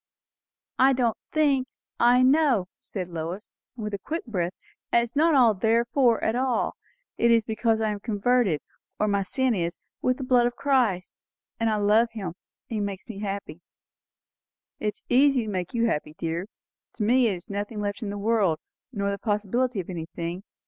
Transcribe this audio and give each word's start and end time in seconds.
"I 0.79 0.93
don't 0.93 1.15
think, 1.31 1.67
I 1.99 2.23
know," 2.23 2.65
said 2.79 3.07
Lois, 3.07 3.47
with 3.75 3.93
a 3.93 3.99
quick 3.99 4.25
breath. 4.25 4.55
"And 4.91 5.01
it 5.01 5.03
is 5.03 5.15
not 5.15 5.61
'therefore' 5.61 6.23
at 6.23 6.35
all; 6.35 6.75
it 7.19 7.29
is 7.29 7.43
because 7.43 7.79
I 7.79 7.91
am 7.91 7.99
covered, 7.99 8.59
or 8.99 9.07
my 9.07 9.21
sin 9.21 9.53
is, 9.53 9.77
with 10.01 10.17
the 10.17 10.23
blood 10.23 10.47
of 10.47 10.55
Christ. 10.55 11.19
And 11.59 11.69
I 11.69 11.75
love 11.75 12.09
him; 12.13 12.29
and 12.29 12.33
he 12.69 12.79
makes 12.79 13.07
me 13.07 13.19
happy." 13.19 13.61
"It 14.79 14.95
is 14.95 15.03
easy 15.07 15.43
to 15.43 15.51
make 15.51 15.75
you 15.75 15.85
happy, 15.85 16.15
dear. 16.17 16.47
To 16.93 17.03
me 17.03 17.27
there 17.27 17.35
is 17.35 17.47
nothing 17.47 17.79
left 17.79 18.01
in 18.01 18.09
the 18.09 18.17
world, 18.17 18.57
nor 18.91 19.11
the 19.11 19.19
possibility 19.19 19.79
of 19.79 19.87
anything. 19.87 20.41